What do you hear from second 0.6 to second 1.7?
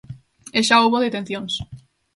xa houbo detencións.